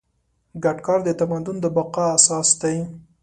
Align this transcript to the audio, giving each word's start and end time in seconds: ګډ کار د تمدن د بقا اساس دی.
ګډ 0.63 0.77
کار 0.85 0.99
د 1.05 1.09
تمدن 1.19 1.57
د 1.61 1.65
بقا 1.77 2.05
اساس 2.17 2.49
دی. 2.61 2.75